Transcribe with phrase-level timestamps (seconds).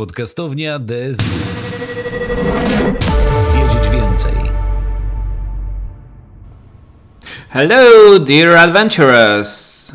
[0.00, 1.24] Podcastownia DSW.
[3.54, 4.32] Wiedzieć więcej.
[7.50, 9.92] Hello, dear adventurers!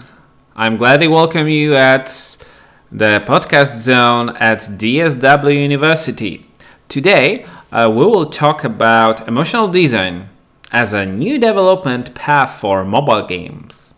[0.55, 2.37] I'm glad to welcome you at
[2.97, 6.45] the podcast zone at DSW University.
[6.87, 10.27] Today, uh, we will talk about emotional design
[10.71, 13.93] as a new development path for mobile games.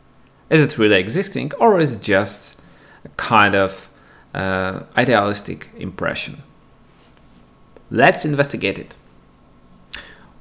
[0.50, 2.62] Is it really existing, or is it just
[3.04, 3.90] a kind of
[4.34, 6.44] uh, idealistic impression?
[7.90, 8.96] Let's investigate it.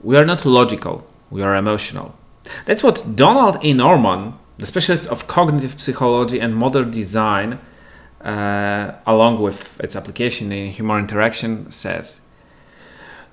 [0.02, 2.16] We are not logical, we are emotional.
[2.64, 3.72] That's what Donald E.
[3.72, 7.58] Norman, the specialist of cognitive psychology and modern design,
[8.20, 12.20] uh, along with its application in human interaction, says.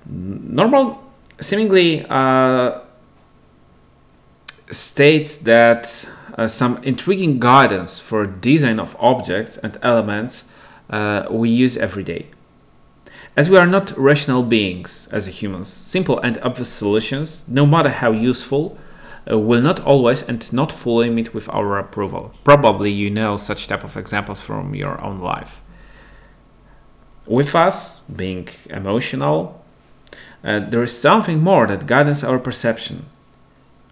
[0.06, 0.96] Norman
[1.40, 2.80] seemingly uh,
[4.70, 10.44] states that uh, some intriguing guidance for design of objects and elements
[10.90, 12.26] uh, we use every day.
[13.36, 18.12] As we are not rational beings as humans, simple and obvious solutions, no matter how
[18.12, 18.78] useful,
[19.30, 22.32] uh, will not always and not fully meet with our approval.
[22.44, 25.60] Probably you know such type of examples from your own life.
[27.26, 29.64] With us being emotional,
[30.44, 33.06] uh, there is something more that guides our perception.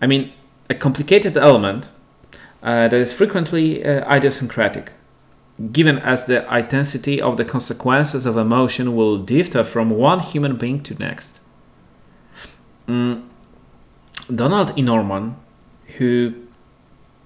[0.01, 0.33] I mean,
[0.69, 1.89] a complicated element
[2.63, 4.93] uh, that is frequently uh, idiosyncratic,
[5.73, 10.83] given as the intensity of the consequences of emotion will differ from one human being
[10.83, 11.41] to next.
[12.87, 13.25] Mm.
[14.35, 14.83] Donald E.
[14.83, 15.37] Norman,
[15.99, 16.35] who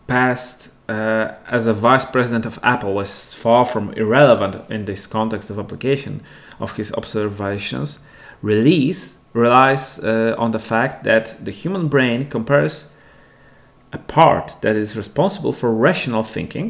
[0.07, 5.51] passed uh, as a vice president of Apple, is far from irrelevant in this context
[5.51, 6.23] of application
[6.59, 7.99] of his observations.
[8.41, 12.91] Release relies uh, on the fact that the human brain compares
[13.97, 16.69] a part that is responsible for rational thinking,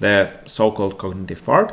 [0.00, 1.68] the so called cognitive part,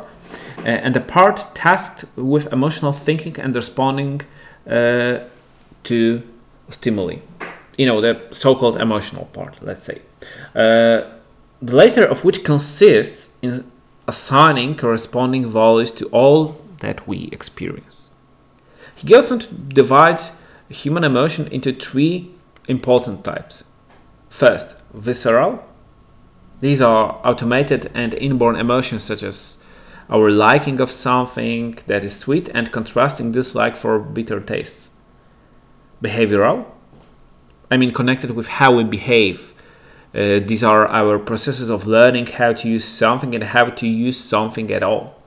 [0.64, 4.20] and the part tasked with emotional thinking and responding
[4.76, 5.18] uh,
[5.84, 6.22] to
[6.70, 7.16] stimuli.
[7.80, 9.98] You know, the so called emotional part, let's say.
[10.54, 10.98] Uh,
[11.68, 13.52] the latter of which consists in
[14.06, 17.96] assigning corresponding values to all that we experience.
[18.94, 20.20] He goes on to divide
[20.68, 22.30] human emotion into three
[22.68, 23.64] important types.
[24.36, 25.64] First, visceral.
[26.60, 29.56] These are automated and inborn emotions such as
[30.10, 34.90] our liking of something that is sweet and contrasting dislike for bitter tastes.
[36.02, 36.66] Behavioral.
[37.70, 39.54] I mean, connected with how we behave.
[40.14, 44.22] Uh, these are our processes of learning how to use something and how to use
[44.22, 45.22] something at all.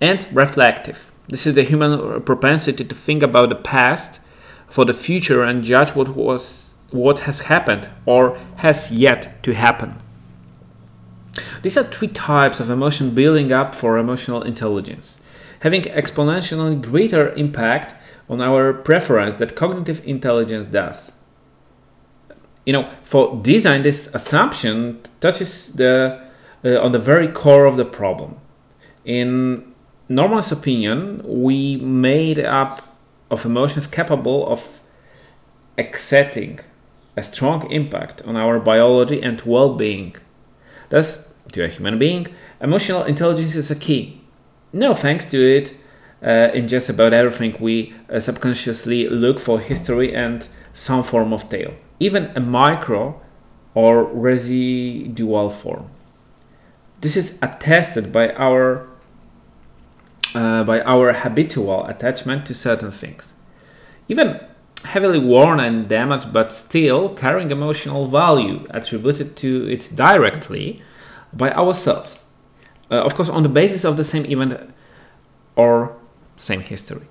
[0.00, 1.10] And reflective.
[1.26, 4.20] This is the human propensity to think about the past
[4.68, 6.63] for the future and judge what was
[6.94, 9.96] what has happened or has yet to happen.
[11.62, 15.20] These are three types of emotion building up for emotional intelligence,
[15.60, 17.94] having exponentially greater impact
[18.28, 21.10] on our preference that cognitive intelligence does.
[22.64, 26.22] You know, for design, this assumption touches the
[26.64, 28.36] uh, on the very core of the problem.
[29.04, 29.74] In
[30.08, 32.96] Norman's opinion, we made up
[33.30, 34.80] of emotions capable of
[35.76, 36.60] accepting
[37.16, 40.16] a strong impact on our biology and well being.
[40.90, 42.28] Thus, to a human being,
[42.60, 44.20] emotional intelligence is a key.
[44.72, 45.74] No thanks to it,
[46.24, 51.48] uh, in just about everything we uh, subconsciously look for history and some form of
[51.50, 53.20] tale, even a micro
[53.74, 55.90] or residual form.
[57.00, 58.88] This is attested by our
[60.34, 63.34] uh, by our habitual attachment to certain things.
[64.08, 64.40] Even
[64.84, 70.82] heavily worn and damaged, but still carrying emotional value attributed to it directly
[71.32, 72.26] by ourselves.
[72.90, 74.72] Uh, of course, on the basis of the same event
[75.56, 75.96] or
[76.36, 77.06] same history.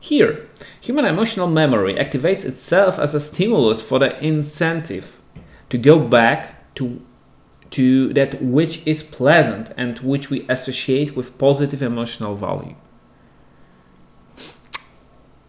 [0.00, 0.48] Here,
[0.80, 5.18] human emotional memory activates itself as a stimulus for the incentive
[5.70, 7.00] to go back to,
[7.70, 12.76] to that which is pleasant and which we associate with positive emotional value.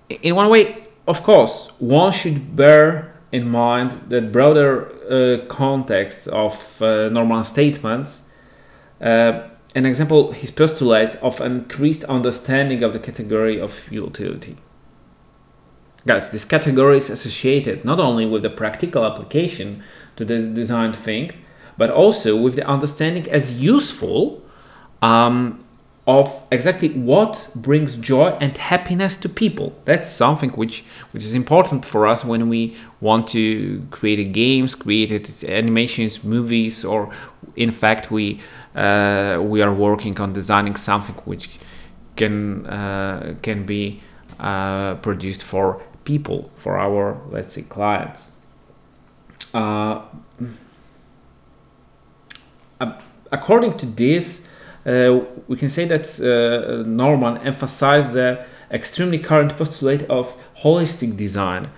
[0.09, 6.81] In one way, of course, one should bear in mind the broader uh, context of
[6.81, 8.29] uh, Norman statements.
[9.01, 9.41] Uh,
[9.73, 14.57] an example, his postulate of an increased understanding of the category of utility.
[16.05, 19.83] Guys, this category is associated not only with the practical application
[20.15, 21.31] to the designed thing,
[21.75, 24.43] but also with the understanding as useful
[25.01, 25.65] um,
[26.09, 29.75] of exactly what brings joy and happiness to people.
[29.85, 35.43] That's something which which is important for us when we want to create games, create
[35.43, 37.13] animations, movies, or
[37.55, 38.39] in fact we
[38.73, 41.59] uh, we are working on designing something which
[42.15, 44.01] can uh, can be
[44.39, 48.29] uh, produced for people, for our let's say clients.
[49.53, 50.01] Uh,
[53.31, 54.48] according to this,
[55.47, 61.69] we can say that uh, Norman emphasized the extremely current postulate of holistic design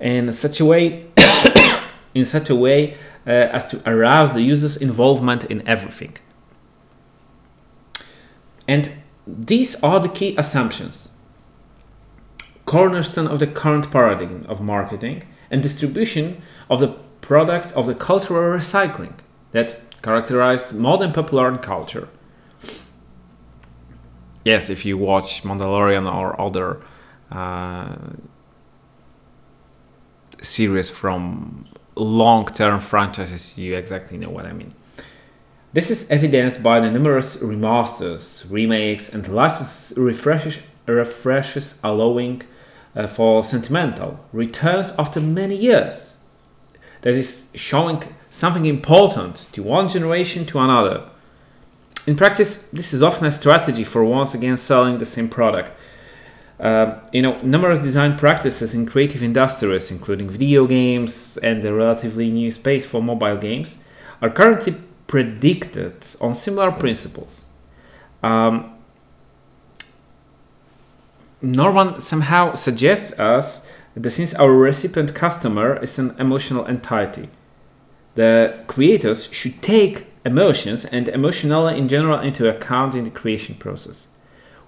[0.00, 1.06] in such a way
[2.14, 2.94] in such a way
[3.26, 6.16] uh, as to arouse the user's involvement in everything.
[8.66, 8.90] And
[9.26, 11.10] these are the key assumptions,
[12.66, 16.88] cornerstone of the current paradigm of marketing and distribution of the
[17.20, 19.14] products of the cultural recycling
[19.52, 22.08] that characterize modern popular culture.
[24.44, 26.82] Yes, if you watch Mandalorian or other
[27.30, 27.96] uh,
[30.40, 34.74] series from long-term franchises, you exactly know what I mean.
[35.72, 42.42] This is evidenced by the numerous remasters, remakes, and license refreshes, refreshes allowing
[42.94, 46.18] uh, for sentimental returns after many years.
[47.02, 51.08] That is showing something important to one generation to another.
[52.06, 55.70] In practice, this is often a strategy for once again selling the same product.
[56.58, 62.30] Uh, you know, numerous design practices in creative industries, including video games and the relatively
[62.30, 63.78] new space for mobile games,
[64.20, 64.76] are currently
[65.06, 67.44] predicted on similar principles.
[68.22, 68.74] Um,
[71.40, 77.28] Norman somehow suggests us that since our recipient customer is an emotional entity,
[78.14, 84.08] the creators should take emotions and emotionality in general into account in the creation process.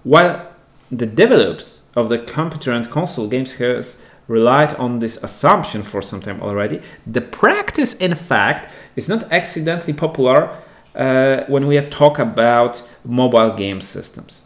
[0.03, 0.51] While
[0.91, 6.21] the developers of the computer and console games has relied on this assumption for some
[6.21, 10.57] time already, the practice, in fact, is not accidentally popular
[10.95, 14.41] uh, when we talk about mobile game systems.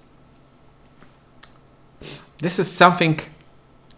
[2.39, 3.19] This is something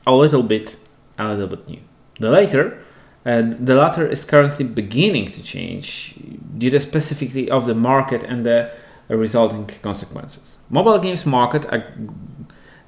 [0.06, 0.78] a little bit,
[1.18, 1.80] a little bit new.
[2.20, 2.84] The later,
[3.24, 6.16] the latter is currently beginning to change
[6.58, 8.72] due to specifically of the market and the
[9.10, 10.58] resulting consequences.
[10.70, 11.66] Mobile games market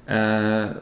[0.08, 0.74] uh,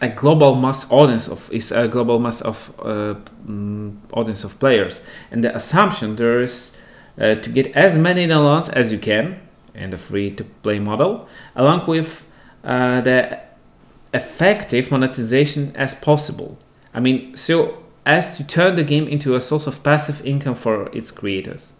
[0.00, 3.14] a global mass audience of is a global mass of uh,
[3.48, 6.76] um, audience of players, and the assumption there is
[7.18, 9.40] uh, to get as many downloads as you can
[9.74, 12.26] in the free to play model, along with
[12.64, 13.40] uh, the
[14.12, 16.58] effective monetization as possible.
[16.94, 20.88] I mean, so as to turn the game into a source of passive income for
[20.96, 21.72] its creators.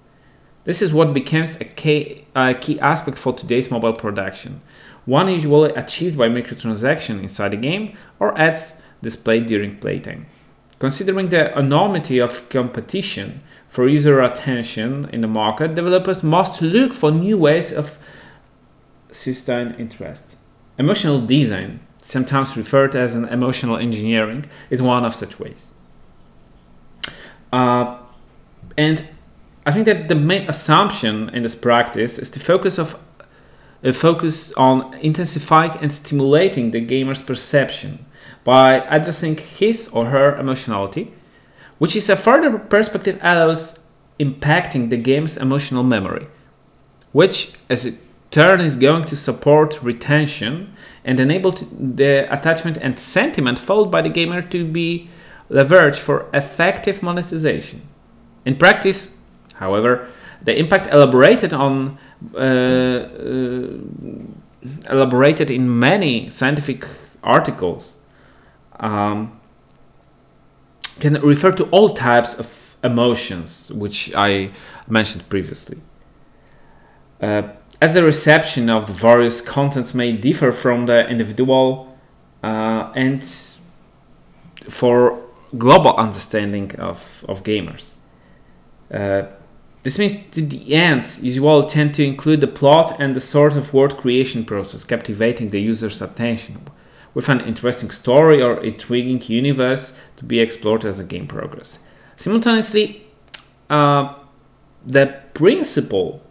[0.65, 2.25] This is what becomes a key,
[2.61, 4.63] key aspect for today's mobile production
[5.07, 10.27] one usually achieved by microtransaction inside the game or ads displayed during playtime.
[10.79, 17.11] Considering the enormity of competition for user attention in the market, developers must look for
[17.11, 17.99] new ways of
[19.11, 20.37] sustain interest.
[20.79, 25.71] Emotional design, sometimes referred as an emotional engineering, is one of such ways.
[27.53, 27.99] Uh,
[28.77, 29.09] and
[29.65, 32.99] I think that the main assumption in this practice is the focus of
[33.83, 38.05] a focus on intensifying and stimulating the gamer's perception
[38.43, 41.13] by addressing his or her emotionality,
[41.79, 43.81] which is a further perspective allows
[44.19, 46.27] impacting the game's emotional memory,
[47.13, 47.93] which as a
[48.35, 54.09] turn is going to support retention and enable the attachment and sentiment followed by the
[54.09, 55.09] gamer to be
[55.49, 57.81] leveraged for effective monetization.
[58.45, 59.19] In practice,
[59.55, 60.09] however,
[60.43, 61.97] the impact elaborated on
[62.35, 63.69] uh, uh,
[64.91, 66.87] elaborated in many scientific
[67.23, 67.99] articles
[68.81, 69.41] um,
[70.99, 74.51] can refer to all types of emotions, which I
[74.89, 75.79] mentioned previously.
[77.21, 77.43] Uh,
[77.81, 81.97] as the reception of the various contents may differ from the individual
[82.43, 83.25] uh, and
[84.69, 85.21] for
[85.59, 87.95] global understanding of, of gamers.
[88.93, 89.25] Uh,
[89.83, 93.55] this means to the end, you will tend to include the plot and the source
[93.55, 96.67] of word creation process, captivating the user's attention
[97.13, 101.79] with an interesting story or intriguing universe to be explored as a game progress.
[102.17, 103.07] Simultaneously,
[103.69, 104.15] uh,
[104.87, 106.23] the principle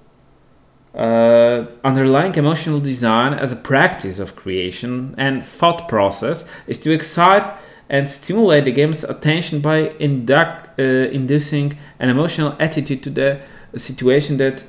[0.96, 7.44] uh, underlying emotional design as a practice of creation and thought process is to excite
[7.90, 13.40] and stimulate the game's attention by uh, inducing an emotional attitude to the
[13.76, 14.64] situation that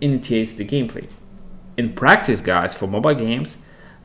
[0.00, 1.08] initiates the gameplay.
[1.76, 3.56] In practice, guys, for mobile games,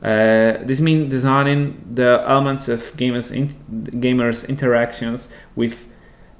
[0.02, 3.48] uh, this means designing the elements of gamers in,
[4.00, 5.86] gamers interactions with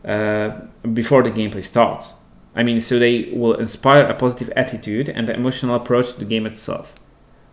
[0.05, 0.51] uh,
[0.93, 2.15] before the gameplay starts.
[2.59, 6.45] I mean, so they will inspire a positive attitude and emotional approach to the game
[6.45, 6.93] itself.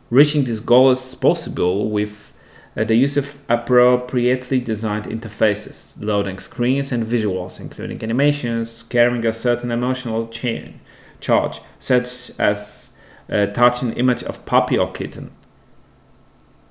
[0.10, 2.34] Reaching this goal is possible with
[2.76, 9.32] uh, the use of appropriately designed interfaces, loading screens and visuals, including animations, carrying a
[9.32, 10.80] certain emotional chain,
[11.20, 12.94] charge, such as
[13.32, 15.30] uh, touching image of puppy or kitten.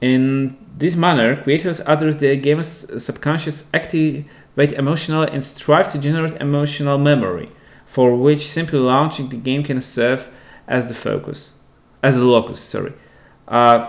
[0.01, 6.99] In this manner, creators address the gamer's subconscious, activate emotional, and strive to generate emotional
[6.99, 7.49] memory,
[7.95, 10.29] for which simply launching the game can serve
[10.67, 11.53] as the focus,
[12.03, 12.59] as the locus.
[12.59, 12.93] Sorry.
[13.47, 13.89] Uh,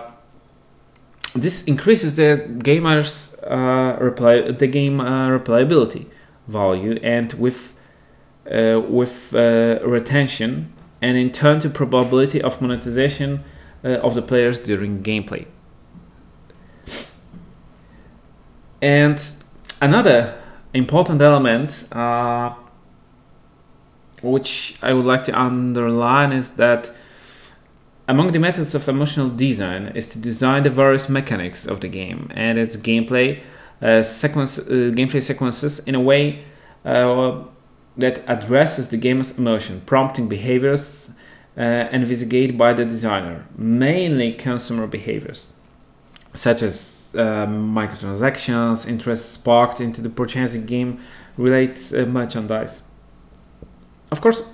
[1.34, 6.06] this increases the gamer's uh, reply, the game uh, replayability
[6.46, 7.74] value, and with
[8.48, 10.72] uh, with uh, retention,
[11.02, 13.42] and in turn to probability of monetization
[13.84, 15.46] uh, of the players during gameplay.
[18.80, 19.18] And
[19.82, 20.40] another
[20.72, 21.88] important element,
[24.22, 26.90] which I would like to underline, is that
[28.08, 32.30] among the methods of emotional design is to design the various mechanics of the game
[32.34, 33.40] and its gameplay
[33.82, 36.44] uh, sequence, uh, gameplay sequences in a way
[36.84, 37.42] uh,
[37.96, 41.12] that addresses the gamer's emotion, prompting behaviors
[41.56, 45.52] uh, investigated by the designer, mainly consumer behaviors,
[46.32, 51.00] such as uh, microtransactions, interest sparked into the purchasing game
[51.36, 52.82] related uh, merchandise.
[54.10, 54.48] Of course,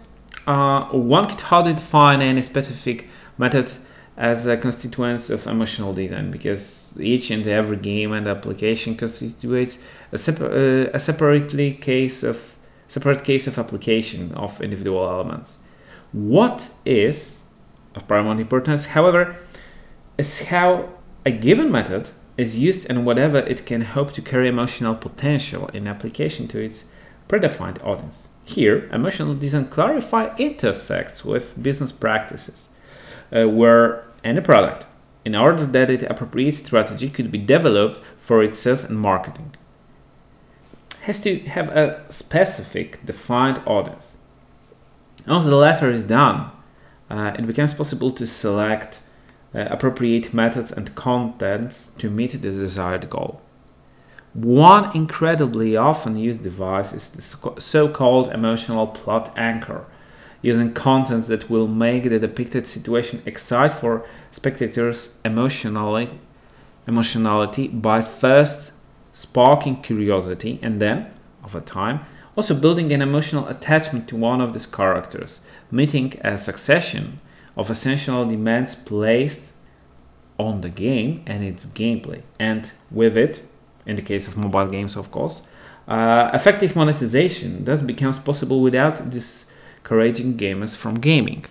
[0.47, 3.71] one could hardly define any specific method
[4.17, 9.79] as a constituent of emotional design because each and every game and application constitutes
[10.13, 12.55] a, separ- uh, a separately case of
[12.89, 15.59] separate case of application of individual elements.
[16.13, 17.41] What is
[17.95, 19.37] of paramount importance, however,
[20.19, 20.91] is how
[21.25, 25.87] a given method is used and whatever it can hope to carry emotional potential in
[25.87, 26.85] application to its
[27.29, 28.29] predefined audience.
[28.45, 32.71] Here, emotional design clarify intersects with business practices
[33.35, 34.87] uh, where any product,
[35.25, 39.55] in order that its appropriate strategy could be developed for its sales and marketing,
[41.03, 44.17] has to have a specific defined audience.
[45.27, 46.51] Once the latter is done,
[47.11, 49.01] uh, it becomes possible to select
[49.55, 53.41] uh, appropriate methods and contents to meet the desired goal.
[54.35, 59.85] One incredibly often used device is the so called emotional plot anchor,
[60.41, 66.11] using contents that will make the depicted situation excite for spectators emotionally
[66.87, 68.73] emotionality by first
[69.13, 71.09] sparking curiosity and then
[71.45, 72.01] over time
[72.35, 77.21] also building an emotional attachment to one of these characters meeting a succession
[77.57, 79.53] of essential demands placed
[80.39, 82.23] on the game and its gameplay.
[82.39, 83.43] And with it
[83.87, 85.43] in the case of mobile games of course
[85.89, 91.45] uh, effective monetization thus becomes possible without discouraging gamers from gaming.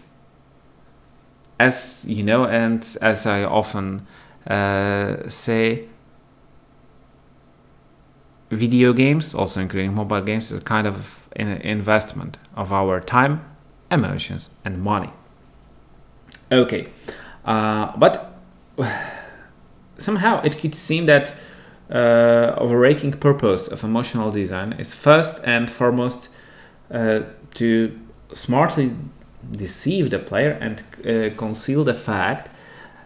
[1.59, 4.07] As you know, and as I often
[4.47, 5.87] uh, say,
[8.49, 13.45] video games, also including mobile games, is a kind of an investment of our time,
[13.91, 15.11] emotions, and money.
[16.51, 16.87] Okay,
[17.45, 18.33] uh, but
[19.97, 21.33] somehow it could seem that
[21.91, 26.29] uh, overarching purpose of emotional design is first and foremost
[26.89, 27.21] uh,
[27.55, 27.99] to
[28.33, 28.93] smartly
[29.51, 32.49] deceive the player and uh, conceal the fact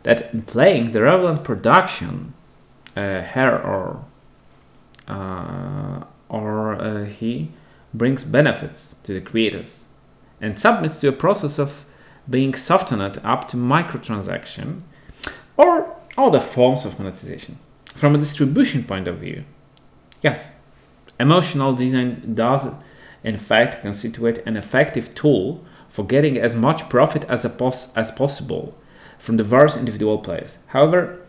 [0.03, 2.33] that in playing the relevant production,
[2.95, 4.05] uh, her or
[5.07, 7.51] uh, or uh, he
[7.93, 9.85] brings benefits to the creators
[10.41, 11.85] and submits to a process of
[12.29, 14.81] being softened up to microtransaction
[15.57, 17.57] or other forms of monetization.
[17.95, 19.45] From a distribution point of view,
[20.21, 20.53] yes,
[21.19, 22.67] emotional design does
[23.23, 28.77] in fact constitute an effective tool for getting as much profit as, pos- as possible
[29.17, 30.57] from the various individual players.
[30.67, 31.21] However,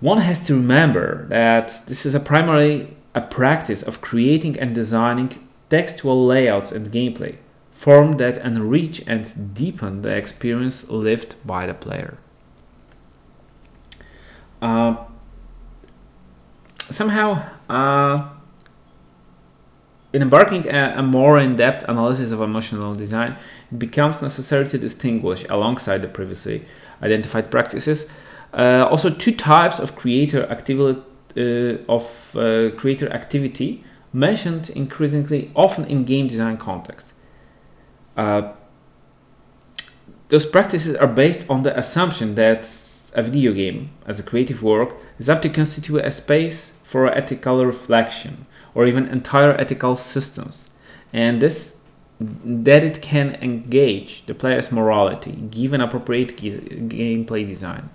[0.00, 5.48] one has to remember that this is a primarily a practice of creating and designing
[5.68, 7.36] textual layouts and gameplay,
[7.70, 12.16] form that enrich and deepen the experience lived by the player.
[14.60, 14.96] Uh,
[16.94, 18.28] somehow, uh,
[20.12, 23.36] in embarking a, a more in-depth analysis of emotional design,
[23.70, 26.64] it becomes necessary to distinguish, alongside the previously
[27.02, 28.10] identified practices,
[28.52, 31.00] uh, also two types of creator activity
[31.34, 33.82] uh, of uh, creator activity
[34.12, 37.14] mentioned increasingly often in game design context.
[38.16, 38.52] Uh,
[40.28, 42.64] those practices are based on the assumption that
[43.14, 47.64] a video game, as a creative work, is up to constitute a space for ethical
[47.64, 50.70] reflection or even entire ethical systems.
[51.12, 51.78] And this
[52.66, 57.90] that it can engage the player's morality given appropriate gameplay design.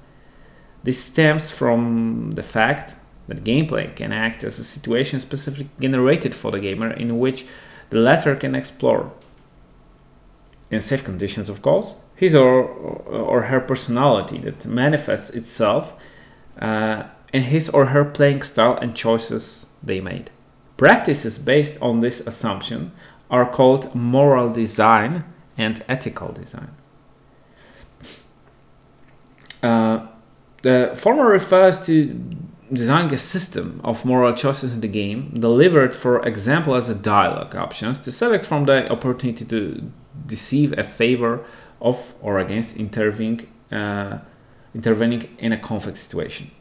[0.83, 2.95] This stems from the fact
[3.27, 7.45] that gameplay can act as a situation specifically generated for the gamer in which
[7.89, 9.11] the latter can explore,
[10.69, 12.63] in safe conditions, of course, his or,
[13.37, 15.93] or her personality that manifests itself
[16.59, 17.03] uh,
[17.34, 20.29] in his or her playing style and choices they made.
[20.77, 22.91] Practices based on this assumption
[23.29, 25.25] are called moral design
[25.57, 26.72] and ethical design.
[29.62, 30.07] Uh,
[30.62, 32.13] the former refers to
[32.72, 37.55] designing a system of moral choices in the game, delivered, for example, as a dialogue
[37.55, 39.91] options to select from the opportunity to
[40.25, 41.46] deceive a favor
[41.81, 44.19] of or against intervening, uh,
[44.75, 46.51] intervening in a conflict situation.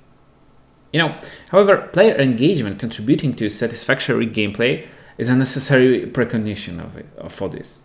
[0.93, 4.87] You know, however, player engagement contributing to satisfactory gameplay
[5.19, 7.83] is a necessary precondition of it for this.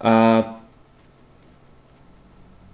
[0.00, 0.54] Uh,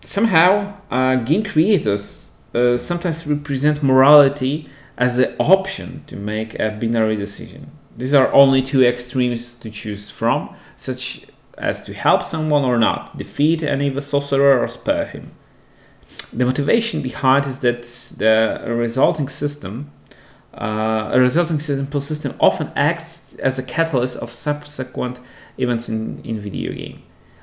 [0.00, 7.16] somehow, uh, game creators uh, sometimes represent morality as an option to make a binary
[7.16, 7.70] decision.
[7.96, 13.16] These are only two extremes to choose from, such as to help someone or not,
[13.16, 15.32] defeat an evil sorcerer or spare him.
[16.34, 17.82] The motivation behind is that
[18.18, 19.92] the resulting system,
[20.52, 25.20] uh, a resulting simple system, often acts as a catalyst of subsequent
[25.58, 27.02] events in, in video game,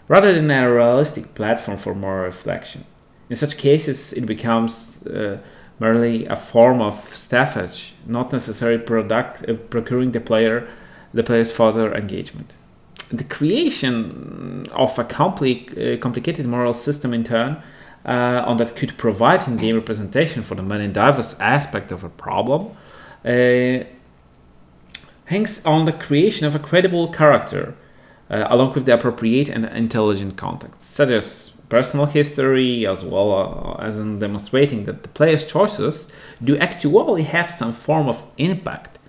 [0.09, 2.83] rather than a realistic platform for moral reflection.
[3.29, 5.37] In such cases, it becomes uh,
[5.79, 10.67] merely a form of staffage, not necessarily product, uh, procuring the player
[11.13, 12.53] the player's further engagement.
[13.09, 17.61] The creation of a compli- uh, complicated moral system, in turn,
[18.05, 22.75] uh, on that could provide in-game representation for the many diverse aspect of a problem,
[23.23, 23.83] uh,
[25.25, 27.75] hangs on the creation of a credible character,
[28.29, 33.83] uh, along with the appropriate and intelligent context, such as personal history, as well uh,
[33.83, 36.11] as in demonstrating that the player's choices
[36.43, 38.99] do actually have some form of impact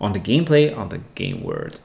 [0.00, 1.80] on the gameplay, on the game world.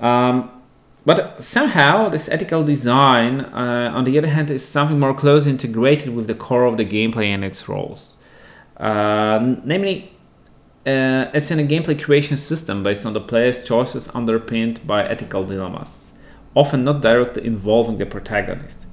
[0.00, 0.61] Um,
[1.04, 6.14] but somehow, this ethical design, uh, on the other hand, is something more closely integrated
[6.14, 8.16] with the core of the gameplay and its roles.
[8.76, 10.12] Uh, namely,
[10.86, 15.44] uh, it's in a gameplay creation system based on the player's choices underpinned by ethical
[15.44, 16.02] dilemmas
[16.54, 18.86] often not directly involving the protagonist.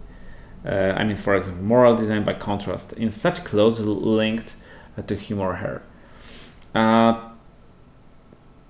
[0.65, 4.55] Uh, I mean, for example, moral design by contrast, in such closely linked
[4.97, 5.81] uh, to him or her.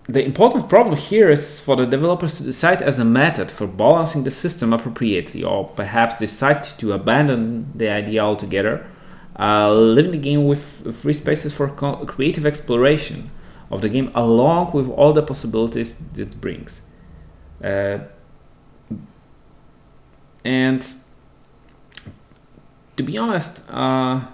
[0.10, 4.24] The important problem here is for the developers to decide as a method for balancing
[4.24, 8.88] the system appropriately, or perhaps decide to abandon the idea altogether,
[9.38, 11.70] uh, leaving the game with free spaces for
[12.08, 13.30] creative exploration
[13.70, 16.82] of the game along with all the possibilities it brings.
[17.64, 18.00] Uh,
[20.44, 20.92] and
[22.98, 24.26] to be honest, uh,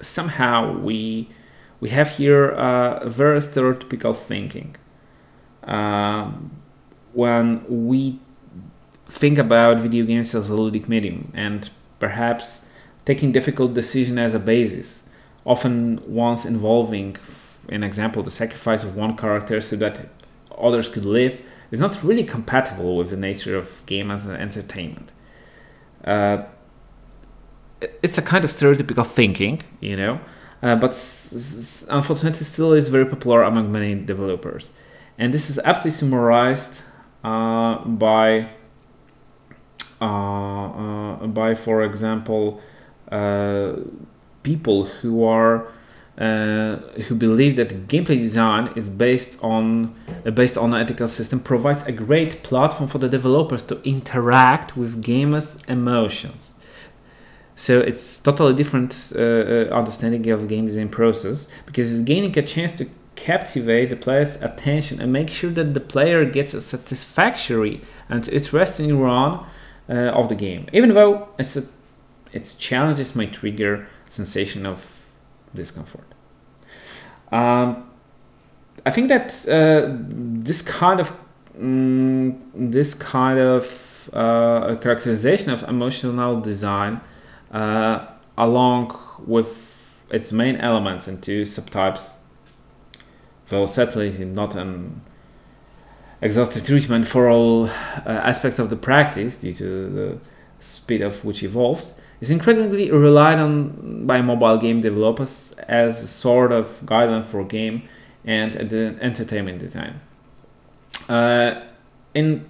[0.00, 1.28] somehow we
[1.84, 4.74] we have here a very stereotypical thinking.
[5.62, 6.32] Uh,
[7.12, 8.18] when we
[9.06, 11.68] think about video games as a ludic medium and
[11.98, 12.64] perhaps
[13.04, 15.06] taking difficult decision as a basis,
[15.44, 17.18] often ones involving,
[17.68, 20.08] an example, the sacrifice of one character so that
[20.56, 25.12] others could live, is not really compatible with the nature of game as an entertainment.
[26.02, 26.44] Uh,
[28.02, 30.18] it's a kind of stereotypical thinking, you know,
[30.64, 34.70] but s- unfortunately still is very popular among many developers.
[35.18, 36.74] And this is aptly summarized
[37.22, 38.48] uh, by,
[40.00, 42.60] uh, uh, by for example,
[43.12, 43.74] uh,
[44.42, 45.68] people who are
[46.18, 46.76] uh,
[47.08, 51.86] who believe that gameplay design is based on uh, based on an ethical system provides
[51.88, 56.53] a great platform for the developers to interact with gamers' emotions.
[57.66, 62.42] So it's totally different uh, uh understanding of game design process because it's gaining a
[62.54, 62.84] chance to
[63.16, 69.00] captivate the player's attention and make sure that the player gets a satisfactory and interesting
[69.00, 69.32] run
[69.88, 71.62] uh, of the game, even though it's a,
[72.32, 74.78] its challenges might trigger sensation of
[75.54, 76.08] discomfort.
[77.32, 77.68] Um,
[78.84, 79.96] I think that uh,
[80.48, 81.08] this kind of
[81.58, 83.64] mm, this kind of
[84.12, 87.00] uh, characterization of emotional design,
[87.54, 92.14] uh, along with its main elements and two subtypes,
[93.48, 95.00] though certainly not an
[96.20, 97.70] exhaustive treatment for all uh,
[98.06, 100.18] aspects of the practice due to the
[100.58, 106.50] speed of which evolves, is incredibly relied on by mobile game developers as a sort
[106.50, 107.82] of guideline for game
[108.24, 110.00] and entertainment design.
[111.08, 111.62] Uh,
[112.14, 112.46] in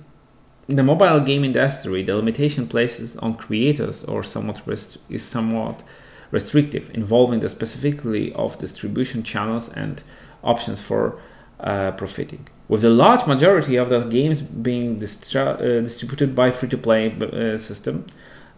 [0.68, 5.82] in the mobile game industry, the limitation places on creators or somewhat rest- is somewhat
[6.30, 10.02] restrictive, involving the specifically of distribution channels and
[10.42, 11.18] options for
[11.60, 12.48] uh, profiting.
[12.68, 18.06] With the large majority of the games being distri- uh, distributed by free-to-play uh, system,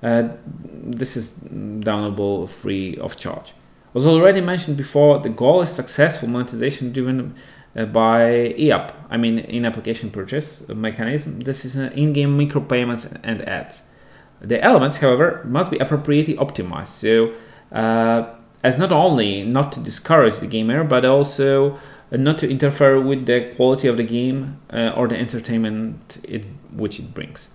[0.03, 0.29] uh,
[1.01, 3.53] this is downloadable free of charge.
[3.95, 7.35] As already mentioned before, the goal is successful monetization driven
[7.84, 11.40] by IAP, I mean in-application purchase mechanism.
[11.40, 13.82] This is an in-game micropayments and ads.
[14.40, 17.32] The elements, however, must be appropriately optimized, so
[17.72, 21.78] uh, as not only not to discourage the gamer, but also
[22.10, 26.98] not to interfere with the quality of the game uh, or the entertainment it, which
[26.98, 27.48] it brings.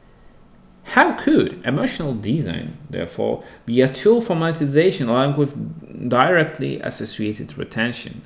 [0.84, 8.23] How could emotional design, therefore, be a tool for monetization along with directly associated retention?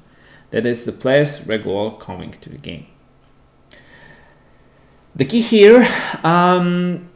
[0.56, 2.86] That is the player's regular coming to the game.
[5.14, 5.86] The key here
[6.24, 7.10] um,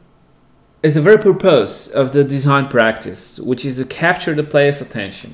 [0.82, 5.32] is the very purpose of the design practice, which is to capture the player's attention.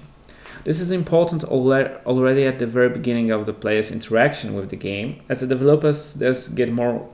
[0.63, 5.23] This is important already at the very beginning of the player's interaction with the game,
[5.29, 7.09] as the developers thus get more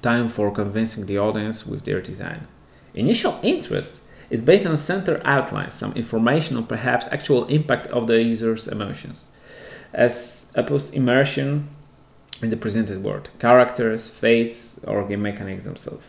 [0.00, 2.48] time for convincing the audience with their design.
[2.94, 8.22] Initial interest is based on center outlines, some information on perhaps actual impact of the
[8.22, 9.29] user's emotions
[9.92, 11.68] as opposed immersion
[12.42, 16.06] in the presented world, characters, fates, or game mechanics themselves.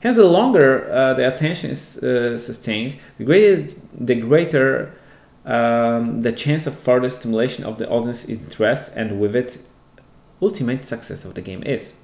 [0.00, 4.94] Hence, the longer uh, the attention is uh, sustained, the greater, the, greater
[5.44, 9.58] um, the chance of further stimulation of the audience's interest, and with it,
[10.40, 11.94] ultimate success of the game is.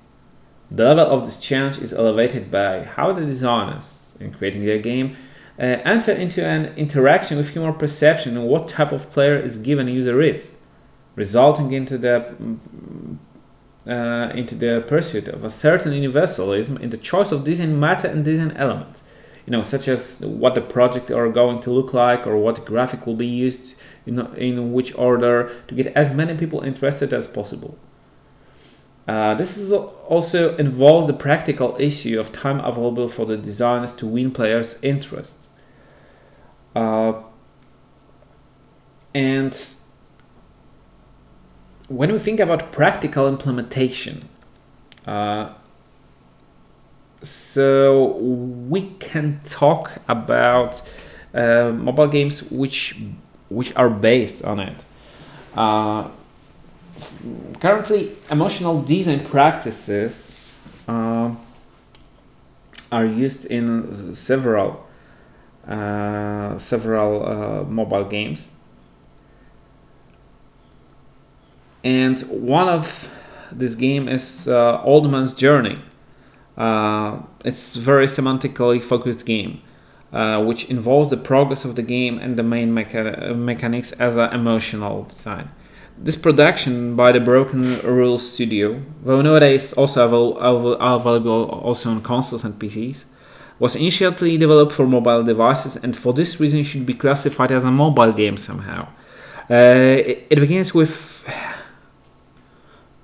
[0.70, 5.16] The level of this challenge is elevated by how the designers, in creating their game,
[5.58, 9.88] uh, enter into an interaction with human perception and what type of player is given
[9.88, 10.54] user is
[11.18, 12.34] resulting into the
[13.86, 18.24] uh, into the pursuit of a certain universalism in the choice of design matter and
[18.24, 19.02] design elements.
[19.46, 23.06] You know, such as what the project are going to look like, or what graphic
[23.06, 27.78] will be used in, in which order to get as many people interested as possible.
[29.08, 34.06] Uh, this is also involves the practical issue of time available for the designers to
[34.06, 35.48] win players' interests.
[36.76, 37.14] Uh,
[39.14, 39.54] and
[41.88, 44.28] when we think about practical implementation,
[45.06, 45.50] uh,
[47.22, 48.16] so
[48.68, 50.82] we can talk about
[51.34, 52.96] uh, mobile games which
[53.48, 54.84] which are based on it.
[55.56, 56.08] Uh,
[57.58, 60.30] currently, emotional design practices
[60.86, 61.34] uh,
[62.92, 64.86] are used in several
[65.66, 68.48] uh, several uh, mobile games
[71.84, 73.08] and one of
[73.52, 75.78] this game is uh, Old Man's Journey.
[76.56, 79.62] Uh, it's very semantically focused game,
[80.12, 84.32] uh, which involves the progress of the game and the main mecha- mechanics as an
[84.32, 85.50] emotional design.
[85.96, 90.04] This production by the Broken Rules Studio, though nowadays also
[90.36, 93.04] available also on consoles and PCs,
[93.58, 97.70] was initially developed for mobile devices and for this reason should be classified as a
[97.70, 98.86] mobile game somehow.
[99.50, 101.07] Uh, it, it begins with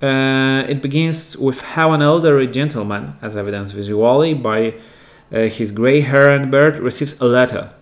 [0.05, 4.75] uh, it begins with how an elderly gentleman, as evidenced visually by
[5.33, 7.73] uh, his gray hair and beard, receives a letter.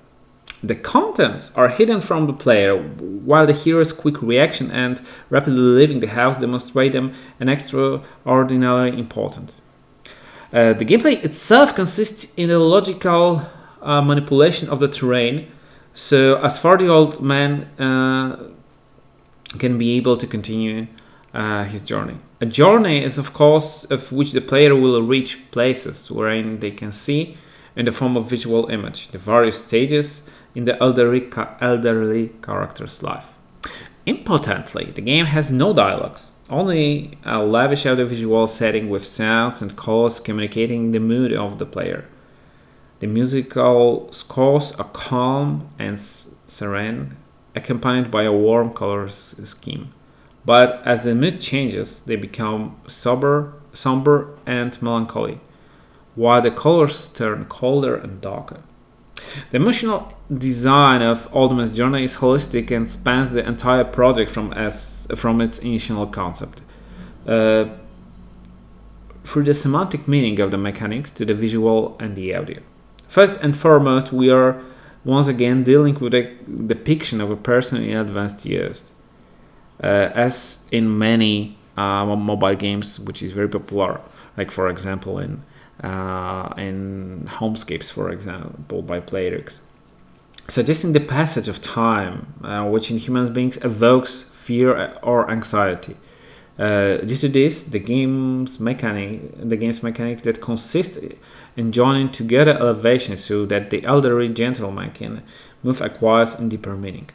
[0.64, 6.00] The contents are hidden from the player, while the hero's quick reaction and rapidly leaving
[6.00, 9.56] the house demonstrate them an extraordinarily important.
[10.54, 13.42] Uh, the gameplay itself consists in a logical
[13.82, 15.52] uh, manipulation of the terrain,
[15.94, 18.50] so as far the old man uh,
[19.60, 20.88] can be able to continue
[21.34, 22.18] uh, his journey.
[22.42, 26.92] A journey is, of course, of which the player will reach places wherein they can
[26.92, 27.38] see,
[27.76, 31.28] in the form of visual image, the various stages in the elderly,
[31.60, 33.26] elderly character's life.
[34.06, 40.20] Importantly, the game has no dialogues, only a lavish audiovisual setting with sounds and colors
[40.20, 42.06] communicating the mood of the player.
[43.00, 47.18] The musical scores are calm and serene,
[47.56, 49.94] accompanied by a warm color scheme.
[50.46, 55.40] But as the mood changes, they become sober, somber and melancholy,
[56.16, 58.62] while the colors turn colder and darker.
[59.52, 64.52] The emotional design of Old Man's Journey is holistic and spans the entire project from,
[64.54, 66.62] as, from its initial concept.
[67.26, 67.66] Uh,
[69.24, 72.60] through the semantic meaning of the mechanics to the visual and the audio.
[73.08, 74.62] First and foremost, we are
[75.06, 76.36] once again dealing with a
[76.68, 78.92] depiction of a person in advanced years.
[79.82, 84.00] Uh, as in many uh, mobile games, which is very popular.
[84.38, 85.44] Like for example, in
[85.84, 89.62] uh, in Homescapes, for example, by Playrix
[90.48, 95.96] suggesting the passage of time, uh, which in human beings evokes fear or anxiety.
[96.60, 101.00] Uh, due to this, the game's mechanic, the game's mechanic that consists
[101.56, 105.24] in joining together elevations so that the elderly gentleman can
[105.64, 107.10] move acquires in deeper meaning.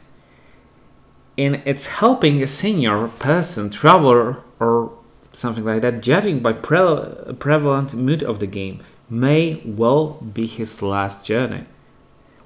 [1.37, 4.91] In its helping a senior person, traveler, or
[5.31, 10.81] something like that, judging by pre- prevalent mood of the game, may well be his
[10.81, 11.65] last journey.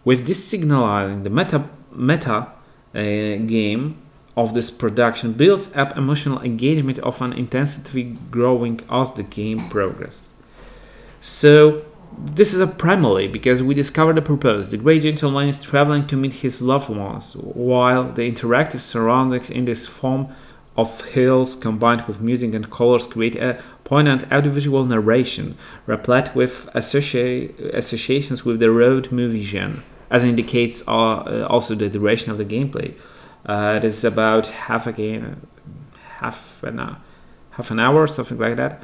[0.05, 2.47] With this signalizing the meta meta
[2.93, 3.01] uh,
[3.45, 3.97] game
[4.35, 10.31] of this production builds up emotional engagement of an intensity growing as the game progresses.
[11.21, 11.85] So
[12.17, 14.69] this is a primarily because we discover the purpose.
[14.69, 19.65] The great gentleman is traveling to meet his loved ones, while the interactive surroundings in
[19.65, 20.27] this form
[20.75, 27.57] of hills combined with music and colors create a poignant audiovisual narration, replete with associ-
[27.73, 32.95] associations with the road movie genre, as indicates uh, also the duration of the gameplay.
[33.45, 35.47] Uh, it is about half a game,
[36.17, 36.79] half an
[37.51, 38.81] half an hour, something like that.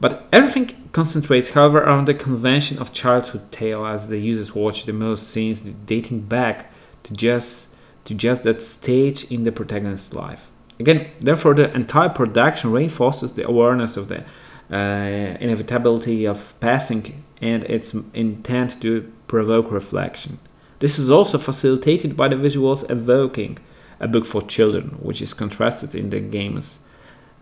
[0.00, 4.92] But everything concentrates, however, on the convention of childhood tale as the users watch the
[4.92, 6.72] most scenes dating back
[7.04, 10.50] to just to just that stage in the protagonist's life.
[10.80, 14.24] Again, therefore, the entire production reinforces the awareness of the
[14.70, 20.38] uh, inevitability of passing and its intent to provoke reflection.
[20.78, 23.58] This is also facilitated by the visuals evoking
[24.00, 26.78] a book for children, which is contrasted in the game's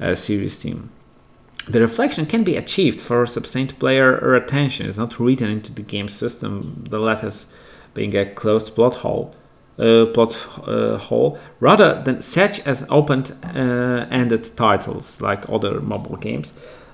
[0.00, 0.90] uh, series theme.
[1.68, 4.86] The reflection can be achieved for sustained player attention.
[4.86, 7.46] It's not written into the game system, the letters
[7.92, 9.34] being a closed plot hole,
[9.78, 16.52] uh, plot uh, hole, rather than such as open-ended uh, titles like other mobile games,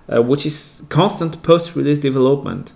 [0.08, 2.72] uh, which is constant post-release development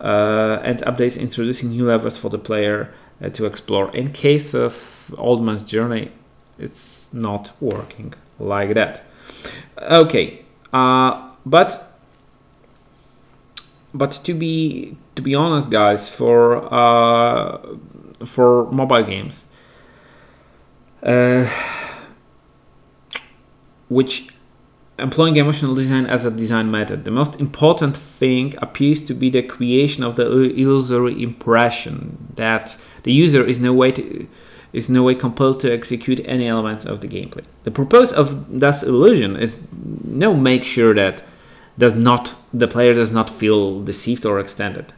[0.00, 2.92] uh, and updates introducing new levels for the player
[3.32, 3.94] to explore.
[3.94, 6.10] In case of Old Man's Journey,
[6.58, 9.02] it's not working like that.
[9.80, 11.92] Okay, uh, but
[13.94, 17.58] but to be to be honest, guys, for uh,
[18.24, 19.46] for mobile games,
[21.02, 21.46] uh,
[23.88, 24.28] which
[24.98, 29.42] employing emotional design as a design method, the most important thing appears to be the
[29.42, 34.26] creation of the illusory impression that the user is no way to
[34.72, 37.44] is no way compelled to execute any elements of the gameplay.
[37.64, 39.66] The purpose of this illusion is
[40.04, 41.22] no make sure that
[41.78, 44.92] does not the player does not feel deceived or extended.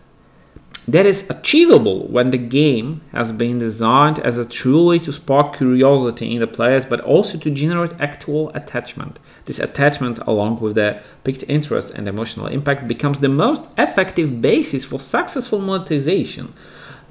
[0.87, 6.35] That is achievable when the game has been designed as a truly to spark curiosity
[6.35, 9.19] in the players, but also to generate actual attachment.
[9.47, 14.85] This attachment, along with the picked interest and emotional impact, becomes the most effective basis
[14.85, 16.53] for successful monetization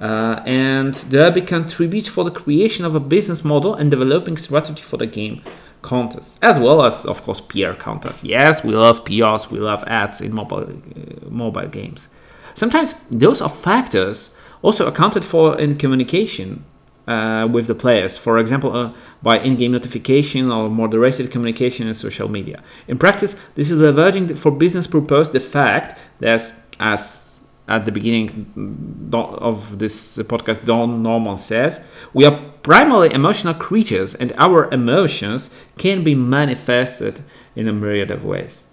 [0.04, 4.98] uh, and Derby contributes for the creation of a business model and developing strategy for
[4.98, 5.42] the game
[5.82, 8.22] contests, as well as, of course, PR contests.
[8.22, 12.10] Yes, we love PRs, we love ads in mobile uh, mobile games.
[12.54, 16.66] Sometimes those are factors also accounted for in communication
[17.08, 22.28] uh, with the players, for example, uh, by in-game notification or moderated communication in social
[22.28, 22.62] media.
[22.89, 27.22] In practice, this is leveraging for business purpose the fact that, as
[27.67, 31.80] at the beginning of this podcast, Don Norman says,
[32.13, 37.23] we are primarily emotional creatures and our emotions can be manifested
[37.56, 38.65] in a myriad of ways.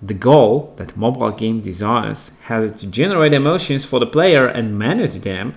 [0.00, 4.76] The goal that mobile game designers has is to generate emotions for the player and
[4.76, 5.54] manage them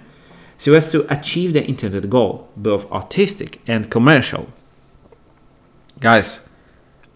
[0.57, 4.47] so as to achieve the intended goal, both artistic and commercial.
[5.99, 6.47] Guys,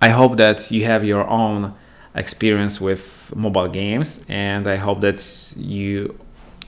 [0.02, 1.76] I hope that you have your own
[2.16, 6.18] experience with mobile games, and I hope that you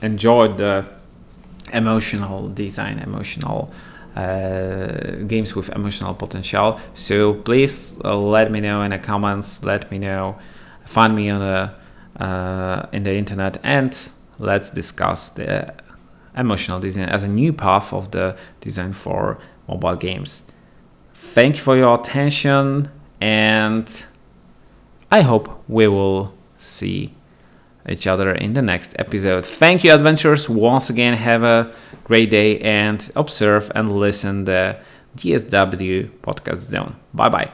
[0.02, 0.84] enjoyed the
[1.72, 3.72] emotional design, emotional
[4.16, 6.78] uh, games with emotional potential.
[6.94, 9.64] So please uh, let me know in the comments.
[9.64, 10.36] Let me know.
[10.84, 13.96] Find me on the uh, in the internet, and
[14.38, 15.74] let's discuss the
[16.36, 20.42] emotional design as a new path of the design for mobile games.
[21.14, 24.04] Thank you for your attention and
[25.10, 27.14] I hope we will see
[27.88, 29.46] each other in the next episode.
[29.46, 30.48] Thank you, adventurers.
[30.48, 31.66] Once again, have a
[32.04, 34.76] great day and observe and listen the
[35.16, 36.94] DSW Podcast Zone.
[37.14, 37.48] Bye bye.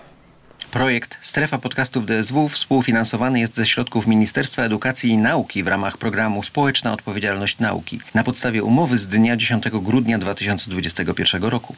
[0.70, 6.42] Projekt Strefa Podcastów DSW współfinansowany jest ze środków Ministerstwa Edukacji i Nauki w ramach programu
[6.42, 11.74] Społeczna Odpowiedzialność Nauki na podstawie umowy z dnia 10 grudnia 2021 roku.